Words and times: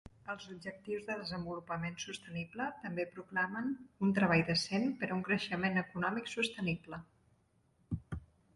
Els 0.33 0.45
Objectius 0.53 1.03
de 1.09 1.17
Desenvolupament 1.19 1.99
Sostenible 2.03 2.69
també 2.87 3.05
proclamen 3.11 3.69
un 4.07 4.15
treball 4.21 4.43
decent 4.49 4.89
per 5.03 5.11
a 5.13 5.17
un 5.19 5.23
creixement 5.31 5.81
econòmic 5.85 6.35
sostenible. 6.35 7.03